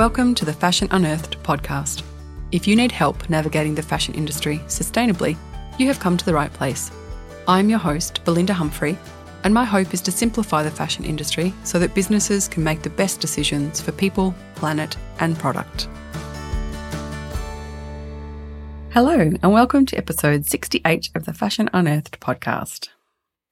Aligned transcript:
Welcome 0.00 0.34
to 0.36 0.46
the 0.46 0.52
Fashion 0.54 0.88
Unearthed 0.92 1.42
podcast. 1.42 2.04
If 2.52 2.66
you 2.66 2.74
need 2.74 2.90
help 2.90 3.28
navigating 3.28 3.74
the 3.74 3.82
fashion 3.82 4.14
industry 4.14 4.56
sustainably, 4.60 5.36
you 5.78 5.86
have 5.88 6.00
come 6.00 6.16
to 6.16 6.24
the 6.24 6.32
right 6.32 6.50
place. 6.50 6.90
I'm 7.46 7.68
your 7.68 7.80
host, 7.80 8.24
Belinda 8.24 8.54
Humphrey, 8.54 8.96
and 9.44 9.52
my 9.52 9.66
hope 9.66 9.92
is 9.92 10.00
to 10.00 10.10
simplify 10.10 10.62
the 10.62 10.70
fashion 10.70 11.04
industry 11.04 11.52
so 11.64 11.78
that 11.78 11.94
businesses 11.94 12.48
can 12.48 12.64
make 12.64 12.80
the 12.80 12.88
best 12.88 13.20
decisions 13.20 13.78
for 13.82 13.92
people, 13.92 14.34
planet, 14.54 14.96
and 15.18 15.38
product. 15.38 15.86
Hello, 18.94 19.18
and 19.18 19.52
welcome 19.52 19.84
to 19.84 19.98
episode 19.98 20.46
68 20.46 21.10
of 21.14 21.26
the 21.26 21.34
Fashion 21.34 21.68
Unearthed 21.74 22.18
podcast. 22.20 22.88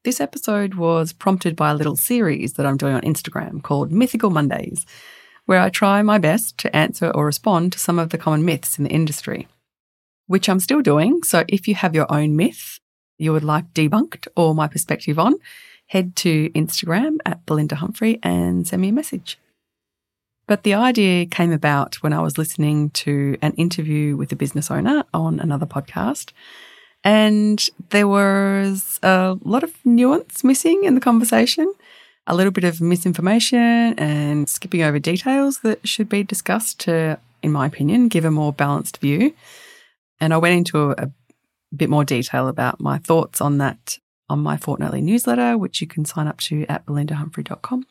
This 0.02 0.19
episode 0.19 0.77
was 0.77 1.12
prompted 1.12 1.56
by 1.56 1.73
a 1.73 1.74
little 1.74 1.96
series 1.96 2.55
that 2.55 2.65
I'm 2.65 2.78
doing 2.78 2.95
on 2.95 3.02
Instagram 3.02 3.62
called 3.62 3.92
Mythical 3.92 4.30
Mondays, 4.30 4.87
where 5.48 5.61
I 5.61 5.70
try 5.70 6.02
my 6.02 6.19
best 6.19 6.59
to 6.59 6.77
answer 6.77 7.11
or 7.15 7.25
respond 7.25 7.73
to 7.73 7.79
some 7.79 7.98
of 7.98 8.11
the 8.11 8.19
common 8.19 8.45
myths 8.45 8.77
in 8.77 8.84
the 8.84 8.91
industry, 8.91 9.48
which 10.27 10.47
I'm 10.47 10.61
still 10.61 10.83
doing. 10.83 11.23
So 11.23 11.45
if 11.48 11.66
you 11.66 11.75
have 11.75 11.95
your 11.95 12.06
own 12.12 12.37
myth 12.37 12.79
you 13.16 13.33
would 13.33 13.43
like 13.43 13.73
debunked 13.73 14.29
or 14.37 14.55
my 14.55 14.69
perspective 14.69 15.19
on, 15.19 15.37
head 15.87 16.15
to 16.16 16.51
Instagram 16.51 17.16
at 17.25 17.45
Belinda 17.47 17.77
Humphrey 17.77 18.19
and 18.23 18.69
send 18.69 18.83
me 18.83 18.91
a 18.91 18.92
message. 18.92 19.39
But 20.47 20.65
the 20.65 20.75
idea 20.75 21.25
came 21.25 21.51
about 21.51 21.97
when 21.97 22.12
I 22.12 22.20
was 22.20 22.37
listening 22.37 22.91
to 22.91 23.39
an 23.41 23.55
interview 23.55 24.17
with 24.17 24.30
a 24.33 24.37
business 24.37 24.70
owner 24.70 25.05
on 25.15 25.41
another 25.41 25.67
podcast. 25.67 26.33
And 27.03 27.67
there 27.89 28.06
was 28.06 29.01
a 29.03 29.39
lot 29.42 29.62
of 29.62 29.73
nuance 29.83 30.45
missing 30.45 30.84
in 30.84 30.94
the 30.94 31.00
conversation 31.00 31.72
a 32.29 32.34
little 32.34 32.53
bit 32.53 32.65
of 32.65 32.81
misinformation 32.81 33.95
and 33.98 34.48
skipping 34.48 34.83
over 34.83 34.98
details 34.98 35.61
that 35.61 35.87
should 35.89 36.09
be 36.09 36.23
discussed 36.23 36.79
to, 36.81 37.19
in 37.43 37.51
my 37.51 37.67
opinion, 37.67 38.09
give 38.09 38.25
a 38.25 38.31
more 38.31 38.53
balanced 38.53 38.98
view. 38.98 39.34
And 40.21 40.34
I 40.34 40.37
went 40.37 40.56
into 40.56 40.91
a, 40.91 40.93
a 40.93 41.11
bit 41.75 41.91
more 41.91 42.05
detail 42.05 42.49
about 42.49 42.81
my 42.81 42.99
thoughts 42.99 43.41
on 43.41 43.59
that 43.59 43.99
on 44.31 44.41
my 44.41 44.59
fortnightly 44.59 45.01
newsletter, 45.01 45.56
which 45.56 45.81
you 45.81 45.87
can 45.87 46.05
sign 46.05 46.27
up 46.27 46.39
to 46.39 46.67
at 46.69 46.84
belindahumphrey.com. 46.84 47.87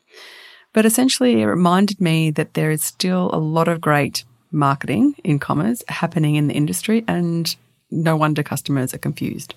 But 0.72 0.86
essentially, 0.86 1.42
it 1.42 1.46
reminded 1.46 2.00
me 2.00 2.30
that 2.32 2.54
there 2.54 2.70
is 2.70 2.84
still 2.84 3.32
a 3.34 3.40
lot 3.40 3.68
of 3.68 3.82
great 3.82 4.24
marketing 4.52 5.16
in 5.24 5.40
commerce 5.40 5.84
happening 5.88 6.36
in 6.36 6.48
the 6.48 6.54
industry, 6.54 7.04
and 7.08 7.56
no 7.90 8.16
wonder 8.16 8.44
customers 8.44 8.94
are 8.94 9.00
confused. 9.00 9.56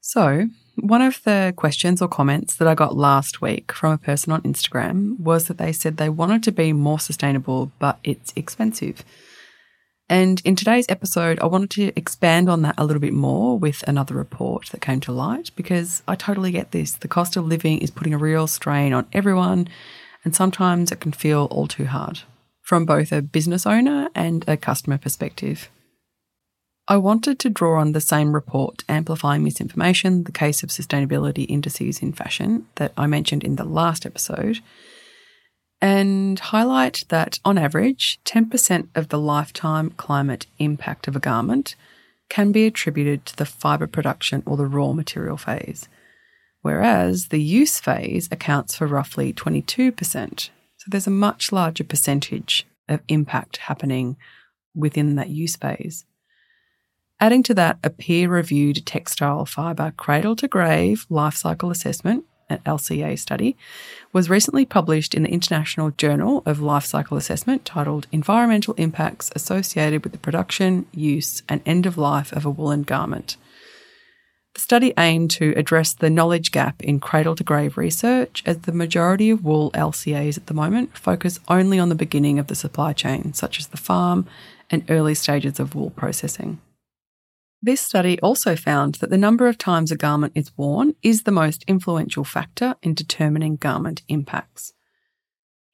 So, 0.00 0.48
one 0.80 1.02
of 1.02 1.22
the 1.24 1.52
questions 1.56 2.00
or 2.00 2.08
comments 2.08 2.56
that 2.56 2.68
I 2.68 2.74
got 2.74 2.96
last 2.96 3.40
week 3.40 3.72
from 3.72 3.92
a 3.92 3.98
person 3.98 4.32
on 4.32 4.42
Instagram 4.42 5.18
was 5.18 5.46
that 5.48 5.58
they 5.58 5.72
said 5.72 5.96
they 5.96 6.08
wanted 6.08 6.42
to 6.44 6.52
be 6.52 6.72
more 6.72 7.00
sustainable, 7.00 7.72
but 7.78 7.98
it's 8.04 8.32
expensive. 8.36 9.04
And 10.08 10.40
in 10.44 10.56
today's 10.56 10.86
episode, 10.88 11.38
I 11.40 11.46
wanted 11.46 11.70
to 11.70 11.92
expand 11.94 12.48
on 12.48 12.62
that 12.62 12.76
a 12.78 12.84
little 12.84 13.00
bit 13.00 13.12
more 13.12 13.58
with 13.58 13.84
another 13.86 14.14
report 14.14 14.68
that 14.70 14.80
came 14.80 15.00
to 15.00 15.12
light 15.12 15.50
because 15.54 16.02
I 16.08 16.14
totally 16.14 16.50
get 16.50 16.70
this. 16.70 16.92
The 16.92 17.08
cost 17.08 17.36
of 17.36 17.46
living 17.46 17.78
is 17.78 17.90
putting 17.90 18.14
a 18.14 18.18
real 18.18 18.46
strain 18.46 18.94
on 18.94 19.06
everyone, 19.12 19.68
and 20.24 20.34
sometimes 20.34 20.90
it 20.90 21.00
can 21.00 21.12
feel 21.12 21.46
all 21.50 21.66
too 21.66 21.86
hard 21.86 22.20
from 22.62 22.86
both 22.86 23.12
a 23.12 23.22
business 23.22 23.66
owner 23.66 24.08
and 24.14 24.44
a 24.48 24.56
customer 24.56 24.98
perspective. 24.98 25.68
I 26.90 26.96
wanted 26.96 27.38
to 27.40 27.50
draw 27.50 27.78
on 27.78 27.92
the 27.92 28.00
same 28.00 28.34
report, 28.34 28.82
Amplifying 28.88 29.44
Misinformation, 29.44 30.24
the 30.24 30.32
case 30.32 30.62
of 30.62 30.70
sustainability 30.70 31.44
indices 31.46 32.00
in 32.00 32.14
fashion, 32.14 32.66
that 32.76 32.92
I 32.96 33.06
mentioned 33.06 33.44
in 33.44 33.56
the 33.56 33.64
last 33.64 34.06
episode, 34.06 34.60
and 35.82 36.40
highlight 36.40 37.04
that 37.10 37.40
on 37.44 37.58
average, 37.58 38.18
10% 38.24 38.88
of 38.94 39.10
the 39.10 39.18
lifetime 39.18 39.90
climate 39.90 40.46
impact 40.58 41.06
of 41.06 41.14
a 41.14 41.20
garment 41.20 41.76
can 42.30 42.52
be 42.52 42.64
attributed 42.64 43.26
to 43.26 43.36
the 43.36 43.44
fibre 43.44 43.86
production 43.86 44.42
or 44.46 44.56
the 44.56 44.66
raw 44.66 44.92
material 44.92 45.36
phase, 45.36 45.90
whereas 46.62 47.28
the 47.28 47.42
use 47.42 47.78
phase 47.78 48.30
accounts 48.32 48.76
for 48.76 48.86
roughly 48.86 49.30
22%. 49.34 50.48
So 50.78 50.84
there's 50.86 51.06
a 51.06 51.10
much 51.10 51.52
larger 51.52 51.84
percentage 51.84 52.66
of 52.88 53.00
impact 53.08 53.58
happening 53.58 54.16
within 54.74 55.16
that 55.16 55.28
use 55.28 55.54
phase. 55.54 56.06
Adding 57.20 57.42
to 57.44 57.54
that, 57.54 57.78
a 57.82 57.90
peer 57.90 58.28
reviewed 58.28 58.86
textile 58.86 59.44
fibre 59.44 59.92
cradle 59.96 60.36
to 60.36 60.46
grave 60.46 61.04
life 61.10 61.34
cycle 61.34 61.70
assessment, 61.70 62.24
an 62.48 62.58
LCA 62.64 63.18
study, 63.18 63.56
was 64.12 64.30
recently 64.30 64.64
published 64.64 65.14
in 65.14 65.24
the 65.24 65.30
International 65.30 65.90
Journal 65.90 66.44
of 66.46 66.60
Life 66.60 66.84
Cycle 66.84 67.16
Assessment 67.16 67.64
titled 67.64 68.06
Environmental 68.12 68.74
Impacts 68.74 69.32
Associated 69.34 70.04
with 70.04 70.12
the 70.12 70.18
Production, 70.18 70.86
Use, 70.92 71.42
and 71.48 71.60
End 71.66 71.86
of 71.86 71.98
Life 71.98 72.32
of 72.32 72.46
a 72.46 72.50
Woolen 72.50 72.84
Garment. 72.84 73.36
The 74.54 74.60
study 74.60 74.94
aimed 74.96 75.32
to 75.32 75.52
address 75.56 75.92
the 75.92 76.10
knowledge 76.10 76.52
gap 76.52 76.82
in 76.82 77.00
cradle 77.00 77.34
to 77.34 77.44
grave 77.44 77.76
research, 77.76 78.44
as 78.46 78.58
the 78.58 78.72
majority 78.72 79.30
of 79.30 79.44
wool 79.44 79.72
LCAs 79.72 80.36
at 80.36 80.46
the 80.46 80.54
moment 80.54 80.96
focus 80.96 81.40
only 81.48 81.80
on 81.80 81.88
the 81.88 81.94
beginning 81.96 82.38
of 82.38 82.46
the 82.46 82.54
supply 82.54 82.92
chain, 82.92 83.34
such 83.34 83.58
as 83.58 83.66
the 83.68 83.76
farm 83.76 84.24
and 84.70 84.88
early 84.88 85.14
stages 85.14 85.58
of 85.58 85.74
wool 85.74 85.90
processing. 85.90 86.60
This 87.60 87.80
study 87.80 88.20
also 88.20 88.54
found 88.54 88.96
that 88.96 89.10
the 89.10 89.18
number 89.18 89.48
of 89.48 89.58
times 89.58 89.90
a 89.90 89.96
garment 89.96 90.32
is 90.36 90.56
worn 90.56 90.94
is 91.02 91.22
the 91.22 91.32
most 91.32 91.64
influential 91.66 92.22
factor 92.22 92.76
in 92.82 92.94
determining 92.94 93.56
garment 93.56 94.02
impacts. 94.08 94.74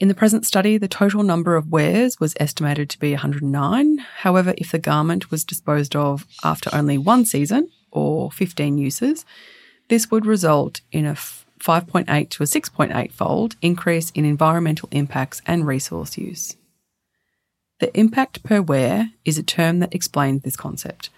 In 0.01 0.09
the 0.09 0.15
present 0.15 0.47
study, 0.47 0.79
the 0.79 0.89
total 0.89 1.23
number 1.23 1.57
of 1.57 1.71
wears 1.71 2.19
was 2.19 2.35
estimated 2.41 2.91
to 2.91 2.99
be 2.99 3.13
109. 3.13 3.99
However, 3.99 4.55
if 4.57 4.73
the 4.73 4.79
garment 4.79 5.31
was 5.31 5.45
disposed 5.45 5.95
of 5.95 6.27
after 6.43 6.71
only 6.73 6.99
one 6.99 7.27
season 7.27 7.71
or 7.91 8.31
15 8.33 8.79
uses, 8.79 9.25
this 9.89 10.11
would 10.11 10.27
result 10.27 10.81
in 10.91 11.05
a 11.05 11.15
5.8 11.15 12.29
to 12.31 12.43
a 12.43 12.47
6.8 12.47 13.13
fold 13.13 13.57
increase 13.63 14.11
in 14.11 14.25
environmental 14.25 14.89
impacts 14.91 15.43
and 15.47 15.67
resource 15.67 16.19
use. 16.19 16.57
The 17.81 17.97
impact 17.99 18.43
per 18.43 18.61
wear 18.63 19.11
is 19.25 19.39
a 19.39 19.43
term 19.43 19.79
that 19.81 19.95
explains 19.95 20.43
this 20.43 20.57
concept. 20.57 21.11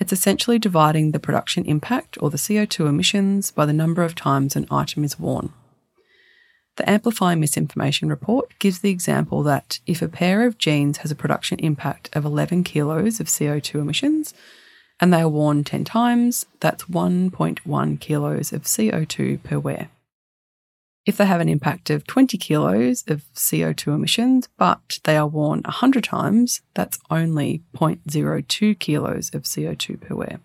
It's 0.00 0.14
essentially 0.14 0.58
dividing 0.58 1.10
the 1.10 1.20
production 1.20 1.66
impact 1.66 2.16
or 2.22 2.30
the 2.30 2.38
CO2 2.38 2.88
emissions 2.88 3.50
by 3.50 3.66
the 3.66 3.74
number 3.74 4.02
of 4.02 4.14
times 4.14 4.56
an 4.56 4.66
item 4.70 5.04
is 5.04 5.20
worn. 5.20 5.52
The 6.76 6.88
Amplify 6.88 7.34
Misinformation 7.34 8.08
report 8.08 8.58
gives 8.58 8.78
the 8.78 8.90
example 8.90 9.42
that 9.42 9.78
if 9.86 10.00
a 10.00 10.08
pair 10.08 10.46
of 10.46 10.56
jeans 10.56 10.98
has 10.98 11.10
a 11.10 11.16
production 11.16 11.58
impact 11.58 12.08
of 12.14 12.24
11 12.24 12.64
kilos 12.64 13.20
of 13.20 13.26
CO2 13.26 13.74
emissions 13.74 14.32
and 14.98 15.12
they 15.12 15.20
are 15.20 15.28
worn 15.28 15.64
10 15.64 15.84
times, 15.84 16.46
that's 16.60 16.84
1.1 16.84 18.00
kilos 18.00 18.52
of 18.54 18.62
CO2 18.62 19.42
per 19.42 19.58
wear. 19.58 19.90
If 21.06 21.16
they 21.16 21.24
have 21.26 21.40
an 21.40 21.48
impact 21.48 21.88
of 21.90 22.06
20 22.06 22.36
kilos 22.36 23.04
of 23.08 23.24
CO2 23.34 23.94
emissions, 23.94 24.48
but 24.58 24.98
they 25.04 25.16
are 25.16 25.26
worn 25.26 25.62
100 25.62 26.04
times, 26.04 26.60
that's 26.74 26.98
only 27.10 27.62
0.02 27.74 28.78
kilos 28.78 29.34
of 29.34 29.44
CO2 29.44 30.00
per 30.00 30.14
wear. 30.14 30.40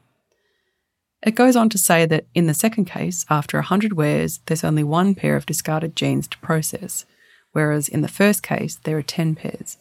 It 1.21 1.35
goes 1.35 1.55
on 1.55 1.69
to 1.69 1.77
say 1.77 2.05
that 2.05 2.27
in 2.33 2.47
the 2.47 2.53
second 2.53 2.85
case, 2.85 3.25
after 3.29 3.57
100 3.57 3.93
wears, 3.93 4.39
there's 4.45 4.63
only 4.63 4.83
one 4.83 5.15
pair 5.15 5.35
of 5.35 5.45
discarded 5.45 5.95
jeans 5.95 6.27
to 6.29 6.37
process, 6.37 7.05
whereas 7.51 7.89
in 7.89 8.01
the 8.01 8.07
first 8.07 8.43
case, 8.43 8.79
there 8.83 8.97
are 8.97 9.01
10 9.01 9.35
pairs. 9.35 9.77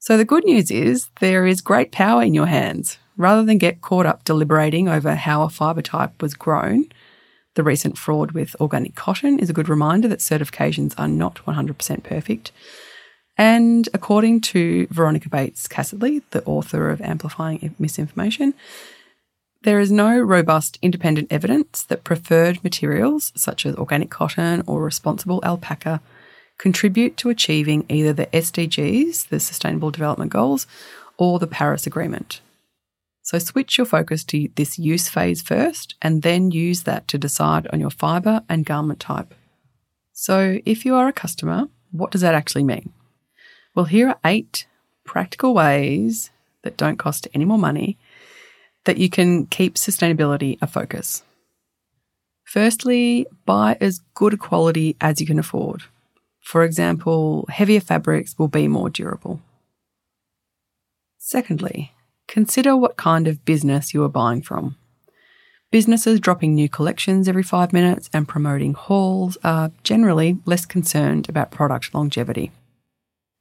So 0.00 0.16
the 0.16 0.24
good 0.24 0.44
news 0.44 0.70
is 0.72 1.08
there 1.20 1.46
is 1.46 1.60
great 1.60 1.92
power 1.92 2.24
in 2.24 2.34
your 2.34 2.46
hands. 2.46 2.98
Rather 3.16 3.44
than 3.44 3.58
get 3.58 3.82
caught 3.82 4.04
up 4.04 4.24
deliberating 4.24 4.88
over 4.88 5.14
how 5.14 5.42
a 5.42 5.48
fibre 5.48 5.82
type 5.82 6.20
was 6.20 6.34
grown, 6.34 6.86
the 7.54 7.62
recent 7.62 7.98
fraud 7.98 8.32
with 8.32 8.56
organic 8.60 8.94
cotton 8.94 9.38
is 9.38 9.50
a 9.50 9.52
good 9.52 9.68
reminder 9.68 10.08
that 10.08 10.20
certifications 10.20 10.94
are 10.98 11.08
not 11.08 11.36
100% 11.46 12.02
perfect. 12.02 12.52
And 13.36 13.88
according 13.94 14.40
to 14.42 14.86
Veronica 14.90 15.28
Bates 15.28 15.66
Kassatly, 15.66 16.22
the 16.30 16.44
author 16.44 16.90
of 16.90 17.00
Amplifying 17.00 17.74
Misinformation, 17.78 18.54
there 19.62 19.80
is 19.80 19.92
no 19.92 20.18
robust 20.18 20.78
independent 20.82 21.28
evidence 21.30 21.84
that 21.84 22.04
preferred 22.04 22.62
materials 22.64 23.32
such 23.36 23.64
as 23.64 23.76
organic 23.76 24.10
cotton 24.10 24.62
or 24.66 24.82
responsible 24.82 25.40
alpaca 25.44 26.00
contribute 26.58 27.16
to 27.16 27.30
achieving 27.30 27.84
either 27.88 28.12
the 28.12 28.26
SDGs, 28.26 29.28
the 29.28 29.40
Sustainable 29.40 29.90
Development 29.90 30.30
Goals, 30.30 30.66
or 31.16 31.38
the 31.38 31.46
Paris 31.46 31.86
Agreement. 31.86 32.40
So 33.22 33.38
switch 33.38 33.78
your 33.78 33.86
focus 33.86 34.24
to 34.24 34.48
this 34.56 34.78
use 34.78 35.08
phase 35.08 35.42
first 35.42 35.94
and 36.02 36.22
then 36.22 36.50
use 36.50 36.82
that 36.82 37.06
to 37.08 37.18
decide 37.18 37.68
on 37.72 37.80
your 37.80 37.90
fibre 37.90 38.42
and 38.48 38.66
garment 38.66 39.00
type. 39.00 39.34
So 40.12 40.58
if 40.66 40.84
you 40.84 40.94
are 40.96 41.08
a 41.08 41.12
customer, 41.12 41.68
what 41.92 42.10
does 42.10 42.20
that 42.20 42.34
actually 42.34 42.64
mean? 42.64 42.92
Well, 43.74 43.86
here 43.86 44.08
are 44.08 44.18
eight 44.24 44.66
practical 45.04 45.54
ways 45.54 46.30
that 46.62 46.76
don't 46.76 46.98
cost 46.98 47.28
any 47.32 47.44
more 47.44 47.58
money 47.58 47.96
that 48.84 48.98
you 48.98 49.08
can 49.08 49.46
keep 49.46 49.74
sustainability 49.74 50.58
a 50.60 50.66
focus. 50.66 51.22
Firstly, 52.44 53.26
buy 53.46 53.78
as 53.80 54.00
good 54.14 54.34
a 54.34 54.36
quality 54.36 54.96
as 55.00 55.20
you 55.20 55.26
can 55.26 55.38
afford. 55.38 55.84
For 56.40 56.64
example, 56.64 57.46
heavier 57.48 57.80
fabrics 57.80 58.36
will 58.38 58.48
be 58.48 58.66
more 58.68 58.90
durable. 58.90 59.40
Secondly, 61.18 61.92
consider 62.32 62.74
what 62.74 62.96
kind 62.96 63.28
of 63.28 63.44
business 63.44 63.92
you 63.92 64.02
are 64.02 64.08
buying 64.08 64.40
from. 64.40 64.74
Businesses 65.70 66.18
dropping 66.18 66.54
new 66.54 66.66
collections 66.66 67.28
every 67.28 67.42
five 67.42 67.74
minutes 67.74 68.08
and 68.10 68.26
promoting 68.26 68.72
hauls 68.72 69.36
are 69.44 69.70
generally 69.84 70.38
less 70.46 70.64
concerned 70.64 71.28
about 71.28 71.50
product 71.50 71.94
longevity. 71.94 72.50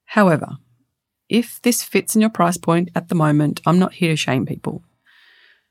However, 0.07 0.57
if 1.29 1.61
this 1.61 1.83
fits 1.83 2.15
in 2.15 2.21
your 2.21 2.29
price 2.29 2.57
point 2.57 2.89
at 2.93 3.07
the 3.07 3.15
moment, 3.15 3.61
I'm 3.65 3.79
not 3.79 3.93
here 3.93 4.11
to 4.11 4.17
shame 4.17 4.45
people. 4.45 4.83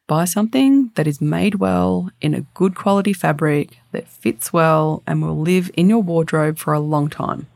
Buy 0.08 0.25
something 0.25 0.90
that 0.94 1.06
is 1.06 1.20
made 1.20 1.56
well 1.56 2.08
in 2.23 2.32
a 2.32 2.46
good 2.55 2.75
quality 2.75 3.12
fabric 3.12 3.76
that 3.93 4.08
fits 4.08 4.50
well 4.50 5.02
and 5.06 5.20
will 5.20 5.38
live 5.38 5.70
in 5.75 5.90
your 5.90 6.02
wardrobe 6.02 6.56
for 6.56 6.73
a 6.73 6.81
long 6.81 7.11
time. 7.11 7.49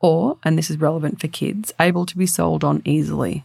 Or, 0.00 0.38
and 0.42 0.58
this 0.58 0.68
is 0.68 0.78
relevant 0.78 1.20
for 1.20 1.28
kids, 1.28 1.72
able 1.78 2.06
to 2.06 2.18
be 2.18 2.26
sold 2.26 2.64
on 2.64 2.82
easily 2.84 3.44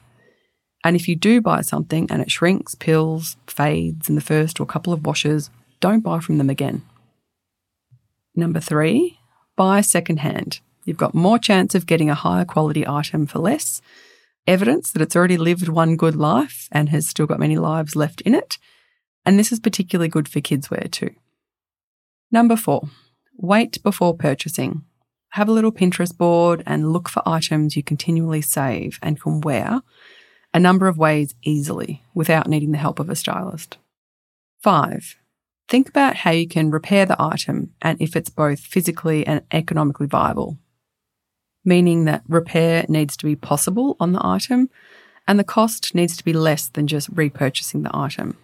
and 0.83 0.95
if 0.95 1.07
you 1.07 1.16
do 1.16 1.42
buy 1.42 1.62
something 1.62 2.07
and 2.10 2.22
it 2.22 2.31
shrinks, 2.31 2.75
pills, 2.75 3.38
fades 3.48 4.10
in 4.10 4.16
the 4.16 4.22
first 4.22 4.60
or 4.60 4.66
couple 4.66 4.94
of 4.94 5.06
washes, 5.06 5.50
don't 5.80 6.01
buy 6.01 6.19
from 6.19 6.38
them 6.38 6.50
again. 6.50 6.83
Number 8.36 8.60
three, 8.60 9.19
buy 9.56 9.81
secondhand. 9.81 10.60
You've 10.86 10.98
got 10.98 11.13
more 11.13 11.38
chance 11.38 11.75
of 11.75 11.86
getting 11.86 12.10
a 12.10 12.16
higher 12.16 12.45
quality 12.45 12.88
item 12.88 13.28
for 13.28 13.39
less, 13.39 13.81
evidence 14.48 14.92
that 14.92 15.01
it's 15.01 15.16
already 15.16 15.38
lived 15.38 15.68
one 15.68 15.95
good 15.95 16.16
life 16.16 16.68
and 16.72 16.89
has 16.89 17.07
still 17.07 17.28
got 17.28 17.39
many 17.39 17.57
lives 17.57 17.95
left 17.95 18.22
in 18.22 18.33
it. 18.33 18.57
And 19.24 19.38
this 19.38 19.51
is 19.51 19.60
particularly 19.60 20.10
good 20.10 20.28
for 20.28 20.42
kids' 20.42 20.72
wear 20.72 20.88
too. 20.89 21.12
Number 22.31 22.56
four, 22.56 22.89
wait 23.38 23.81
before 23.83 24.16
purchasing. 24.16 24.83
Have 25.33 25.48
a 25.48 25.51
little 25.51 25.72
Pinterest 25.72 26.18
board 26.18 26.63
and 26.66 26.92
look 26.92 27.07
for 27.07 27.22
items 27.25 27.75
you 27.75 27.83
continually 27.83 28.42
save 28.42 28.98
and 29.01 29.22
can 29.22 29.42
wear 29.42 29.81
a 30.53 30.59
number 30.59 30.88
of 30.88 30.98
ways 30.98 31.36
easily 31.44 32.03
without 32.13 32.48
needing 32.48 32.71
the 32.71 32.77
help 32.77 33.00
of 33.00 33.09
a 33.09 33.15
stylist. 33.15 33.77
5. 34.62 35.15
Think 35.68 35.88
about 35.88 36.18
how 36.18 36.31
you 36.31 36.48
can 36.48 36.69
repair 36.69 37.06
the 37.06 37.21
item 37.21 37.74
and 37.81 38.01
if 38.01 38.15
it's 38.15 38.30
both 38.30 38.59
physically 38.59 39.25
and 39.25 39.42
economically 39.51 40.07
viable, 40.07 40.57
meaning 41.63 42.06
that 42.06 42.24
repair 42.27 42.86
needs 42.89 43.15
to 43.18 43.25
be 43.25 43.36
possible 43.36 43.95
on 44.00 44.12
the 44.12 44.25
item 44.25 44.69
and 45.27 45.39
the 45.39 45.44
cost 45.44 45.95
needs 45.95 46.18
to 46.18 46.25
be 46.25 46.33
less 46.33 46.68
than 46.68 46.88
just 46.88 47.13
repurchasing 47.13 47.83
the 47.83 47.95
item. 47.95 48.38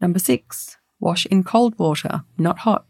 Number 0.00 0.18
6. 0.18 0.76
Wash 1.00 1.26
in 1.26 1.44
cold 1.44 1.78
water, 1.78 2.24
not 2.36 2.60
hot. 2.60 2.84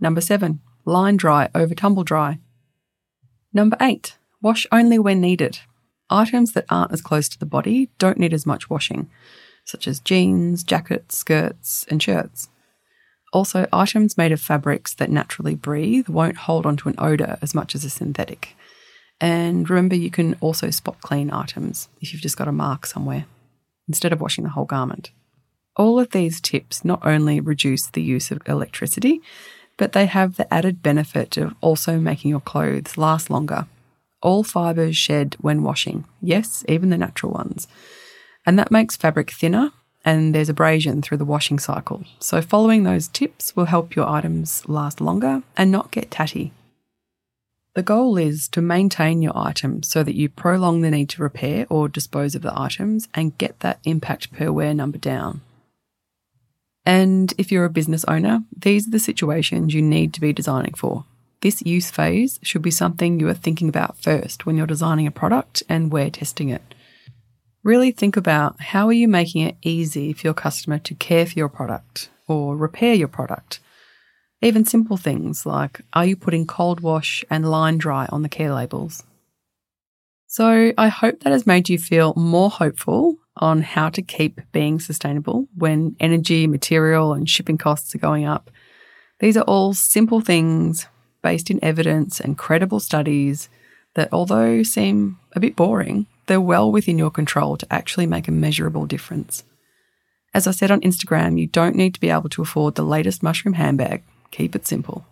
Number 0.00 0.22
7. 0.22 0.60
Line 0.86 1.16
dry 1.16 1.50
over 1.54 1.74
tumble 1.74 2.04
dry. 2.04 2.38
Number 3.52 3.76
8. 3.80 4.16
Wash 4.40 4.66
only 4.72 4.98
when 4.98 5.20
needed. 5.20 5.60
Items 6.10 6.52
that 6.52 6.66
aren't 6.68 6.92
as 6.92 7.00
close 7.00 7.28
to 7.28 7.38
the 7.38 7.46
body 7.46 7.88
don't 7.98 8.18
need 8.18 8.34
as 8.34 8.44
much 8.44 8.68
washing, 8.68 9.08
such 9.64 9.86
as 9.86 10.00
jeans, 10.00 10.64
jackets, 10.64 11.16
skirts, 11.16 11.86
and 11.88 12.02
shirts. 12.02 12.48
Also, 13.32 13.68
items 13.72 14.18
made 14.18 14.32
of 14.32 14.40
fabrics 14.40 14.92
that 14.94 15.08
naturally 15.08 15.54
breathe 15.54 16.08
won't 16.08 16.36
hold 16.36 16.66
onto 16.66 16.88
an 16.88 16.96
odour 16.98 17.38
as 17.40 17.54
much 17.54 17.76
as 17.76 17.84
a 17.84 17.90
synthetic. 17.90 18.56
And 19.20 19.70
remember, 19.70 19.94
you 19.94 20.10
can 20.10 20.34
also 20.40 20.70
spot 20.70 21.00
clean 21.00 21.30
items 21.30 21.88
if 22.00 22.12
you've 22.12 22.22
just 22.22 22.36
got 22.36 22.48
a 22.48 22.52
mark 22.52 22.86
somewhere, 22.86 23.26
instead 23.86 24.12
of 24.12 24.20
washing 24.20 24.42
the 24.42 24.50
whole 24.50 24.64
garment. 24.64 25.10
All 25.76 26.00
of 26.00 26.10
these 26.10 26.40
tips 26.40 26.84
not 26.84 27.06
only 27.06 27.38
reduce 27.38 27.86
the 27.86 28.02
use 28.02 28.32
of 28.32 28.42
electricity, 28.46 29.20
but 29.76 29.92
they 29.92 30.06
have 30.06 30.36
the 30.36 30.52
added 30.52 30.82
benefit 30.82 31.36
of 31.36 31.54
also 31.60 32.00
making 32.00 32.30
your 32.30 32.40
clothes 32.40 32.98
last 32.98 33.30
longer 33.30 33.66
all 34.22 34.42
fibres 34.42 34.96
shed 34.96 35.36
when 35.40 35.62
washing. 35.62 36.04
Yes, 36.20 36.64
even 36.68 36.90
the 36.90 36.98
natural 36.98 37.32
ones. 37.32 37.68
And 38.46 38.58
that 38.58 38.70
makes 38.70 38.96
fabric 38.96 39.30
thinner 39.30 39.72
and 40.04 40.34
there's 40.34 40.48
abrasion 40.48 41.02
through 41.02 41.18
the 41.18 41.24
washing 41.24 41.58
cycle. 41.58 42.04
So, 42.18 42.40
following 42.40 42.84
those 42.84 43.08
tips 43.08 43.54
will 43.54 43.66
help 43.66 43.94
your 43.94 44.08
items 44.08 44.66
last 44.68 45.00
longer 45.00 45.42
and 45.56 45.70
not 45.70 45.90
get 45.90 46.10
tatty. 46.10 46.52
The 47.74 47.82
goal 47.82 48.16
is 48.16 48.48
to 48.48 48.60
maintain 48.60 49.22
your 49.22 49.36
item 49.36 49.82
so 49.82 50.02
that 50.02 50.16
you 50.16 50.28
prolong 50.28 50.80
the 50.80 50.90
need 50.90 51.08
to 51.10 51.22
repair 51.22 51.66
or 51.70 51.88
dispose 51.88 52.34
of 52.34 52.42
the 52.42 52.58
items 52.58 53.08
and 53.14 53.38
get 53.38 53.60
that 53.60 53.78
impact 53.84 54.32
per 54.32 54.50
wear 54.50 54.74
number 54.74 54.98
down. 54.98 55.42
And 56.84 57.32
if 57.38 57.52
you're 57.52 57.66
a 57.66 57.70
business 57.70 58.04
owner, 58.08 58.40
these 58.56 58.88
are 58.88 58.90
the 58.90 58.98
situations 58.98 59.74
you 59.74 59.82
need 59.82 60.12
to 60.14 60.20
be 60.20 60.32
designing 60.32 60.74
for. 60.74 61.04
This 61.42 61.62
use 61.62 61.90
phase 61.90 62.38
should 62.42 62.60
be 62.60 62.70
something 62.70 63.18
you 63.18 63.28
are 63.28 63.34
thinking 63.34 63.68
about 63.68 63.96
first 63.96 64.44
when 64.44 64.56
you're 64.56 64.66
designing 64.66 65.06
a 65.06 65.10
product 65.10 65.62
and 65.68 65.90
wear 65.90 66.10
testing 66.10 66.50
it. 66.50 66.74
Really 67.62 67.92
think 67.92 68.16
about 68.16 68.60
how 68.60 68.86
are 68.88 68.92
you 68.92 69.08
making 69.08 69.42
it 69.42 69.56
easy 69.62 70.12
for 70.12 70.26
your 70.26 70.34
customer 70.34 70.78
to 70.80 70.94
care 70.94 71.26
for 71.26 71.38
your 71.38 71.48
product 71.48 72.10
or 72.26 72.56
repair 72.56 72.94
your 72.94 73.08
product. 73.08 73.60
Even 74.42 74.64
simple 74.64 74.96
things 74.96 75.46
like 75.46 75.80
are 75.92 76.04
you 76.04 76.16
putting 76.16 76.46
cold 76.46 76.80
wash 76.80 77.24
and 77.30 77.50
line 77.50 77.78
dry 77.78 78.06
on 78.10 78.22
the 78.22 78.28
care 78.28 78.52
labels? 78.52 79.02
So 80.26 80.72
I 80.78 80.88
hope 80.88 81.20
that 81.20 81.32
has 81.32 81.46
made 81.46 81.68
you 81.68 81.78
feel 81.78 82.14
more 82.16 82.50
hopeful 82.50 83.16
on 83.36 83.62
how 83.62 83.88
to 83.90 84.02
keep 84.02 84.40
being 84.52 84.78
sustainable 84.78 85.48
when 85.56 85.96
energy, 86.00 86.46
material, 86.46 87.14
and 87.14 87.28
shipping 87.28 87.58
costs 87.58 87.94
are 87.94 87.98
going 87.98 88.26
up. 88.26 88.50
These 89.18 89.36
are 89.36 89.44
all 89.44 89.74
simple 89.74 90.20
things 90.20 90.86
based 91.22 91.50
in 91.50 91.62
evidence 91.62 92.20
and 92.20 92.38
credible 92.38 92.80
studies 92.80 93.48
that, 93.94 94.08
although 94.12 94.62
seem 94.62 95.18
a 95.32 95.40
bit 95.40 95.56
boring, 95.56 96.06
they're 96.26 96.40
well 96.40 96.70
within 96.70 96.98
your 96.98 97.10
control 97.10 97.56
to 97.56 97.72
actually 97.72 98.06
make 98.06 98.28
a 98.28 98.32
measurable 98.32 98.86
difference. 98.86 99.44
As 100.32 100.46
I 100.46 100.52
said 100.52 100.70
on 100.70 100.80
Instagram, 100.82 101.40
you 101.40 101.46
don't 101.46 101.74
need 101.74 101.94
to 101.94 102.00
be 102.00 102.10
able 102.10 102.28
to 102.30 102.42
afford 102.42 102.74
the 102.76 102.84
latest 102.84 103.22
mushroom 103.22 103.54
handbag. 103.54 104.02
Keep 104.30 104.54
it 104.54 104.66
simple. 104.66 105.04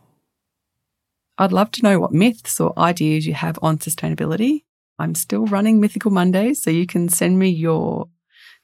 I'd 1.37 1.53
love 1.53 1.71
to 1.73 1.83
know 1.83 2.01
what 2.01 2.13
myths 2.13 2.61
or 2.61 2.79
ideas 2.79 3.27
you 3.27 3.35
have 3.35 3.59
on 3.63 3.79
sustainability. 3.79 4.63
I'm 4.99 5.15
still 5.15 5.47
running 5.47 5.81
Mythical 5.81 6.11
Mondays, 6.11 6.63
so 6.63 6.71
you 6.71 6.87
can 6.87 7.09
send 7.09 7.39
me 7.39 7.49
your 7.49 8.09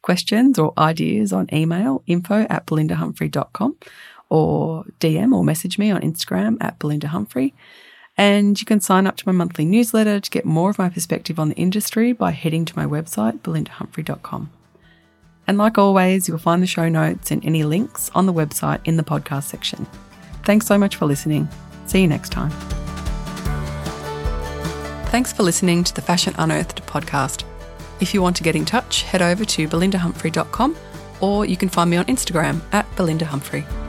questions 0.02 0.58
or 0.58 0.73
ideas 0.76 1.32
on 1.32 1.49
email 1.52 2.02
info 2.06 2.46
at 2.51 2.67
belindahumphrey.com 2.67 3.77
or 4.34 4.84
DM 4.98 5.32
or 5.32 5.44
message 5.44 5.79
me 5.79 5.93
on 5.93 6.00
Instagram 6.00 6.56
at 6.60 6.76
Belinda 6.81 7.06
Humphrey. 7.06 7.55
And 8.17 8.60
you 8.60 8.67
can 8.67 8.81
sign 8.81 9.06
up 9.06 9.17
to 9.19 9.29
my 9.29 9.32
monthly 9.32 9.64
newsletter 9.64 10.19
to 10.19 10.31
get 10.31 10.44
more 10.44 10.70
of 10.70 10.79
my 10.79 10.88
perspective 10.88 11.38
on 11.38 11.50
the 11.50 11.55
industry 11.55 12.12
by 12.12 12.32
heading 12.32 12.64
to 12.64 12.76
my 12.76 12.84
website, 12.84 13.38
belindahumphrey.com. 13.41 14.50
And 15.46 15.56
like 15.56 15.79
always, 15.79 16.26
you'll 16.26 16.38
find 16.38 16.60
the 16.60 16.67
show 16.67 16.88
notes 16.88 17.31
and 17.31 17.44
any 17.44 17.62
links 17.62 18.10
on 18.12 18.26
the 18.26 18.32
website 18.32 18.81
in 18.84 18.96
the 18.96 19.05
podcast 19.05 19.44
section. 19.44 19.86
Thanks 20.43 20.67
so 20.67 20.79
much 20.79 20.96
for 20.96 21.06
listening. 21.06 21.48
See 21.86 22.00
you 22.00 22.08
next 22.08 22.31
time. 22.31 22.50
Thanks 25.10 25.32
for 25.32 25.44
listening 25.44 25.84
to 25.84 25.94
the 25.94 26.03
Fashion 26.03 26.34
Unearthed 26.38 26.84
podcast. 26.86 27.44
If 28.00 28.12
you 28.12 28.20
want 28.20 28.34
to 28.36 28.43
get 28.43 28.56
in 28.56 28.64
touch, 28.64 29.03
head 29.03 29.22
over 29.22 29.44
to 29.44 29.69
belindahumphrey.com 29.69 30.76
or 31.20 31.46
you 31.46 31.56
can 31.56 31.69
find 31.69 31.88
me 31.88 31.98
on 31.98 32.05
Instagram 32.06 32.60
at 32.72 32.91
belindahumphrey. 32.96 33.83